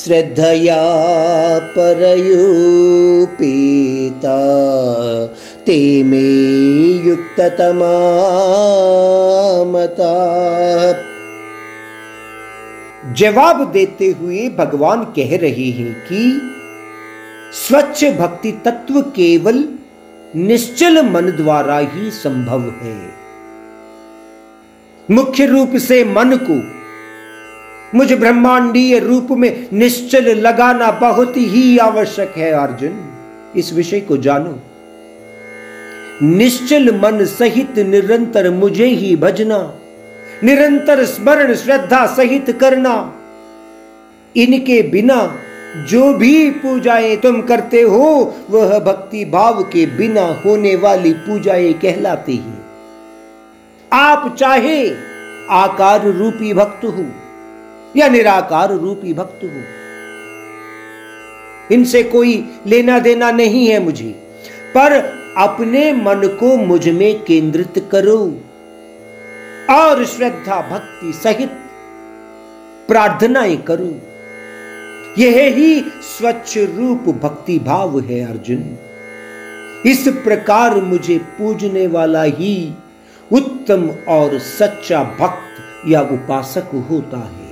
[0.04, 0.82] श्रद्धया
[1.78, 2.28] परयूपीता
[5.66, 5.78] ते
[6.12, 6.28] मे
[7.08, 7.96] युक्ततमा
[9.74, 10.16] मता
[13.06, 16.42] जवाब देते हुए भगवान कह रहे हैं कि
[17.54, 19.66] स्वच्छ भक्ति तत्व केवल
[20.36, 23.10] निश्चल मन द्वारा ही संभव है।
[25.12, 26.80] मुख्य रूप से मन को
[27.98, 33.14] मुझ ब्रह्मांडीय रूप में निश्चल लगाना बहुत ही आवश्यक है, अर्जुन।
[33.56, 34.60] इस विषय को जानो।
[36.24, 39.76] निश्चल मन सहित निरंतर मुझे ही भजना।
[40.44, 42.96] निरंतर स्मरण श्रद्धा सहित करना।
[44.36, 45.18] इनके बिना
[45.90, 52.36] जो भी पूजाएँ तुम करते हो, वह भक्ति भाव के बिना होने वाली पूजाएँ कहलाती
[52.36, 52.58] हैं।
[53.92, 54.80] आप चाहे
[55.54, 57.06] आकार रूपी भक्त हो
[57.96, 59.62] या निराकार रूपी भक्त हो,
[61.72, 64.10] इनसे कोई लेना देना नहीं है मुझे,
[64.76, 64.94] पर
[65.38, 68.20] अपने मन को मुझमें केंद्रित करो।
[69.70, 71.50] और श्रद्धा भक्ति सहित
[72.88, 74.02] प्रार्थनाएँ करूँ।
[75.18, 78.78] यह ही स्वच्छ रूप भक्ति भाव है अर्जुन।
[79.86, 82.74] इस प्रकार मुझे पूजने वाला ही
[83.32, 87.49] उत्तम और सच्चा भक्त या उपासक होता है।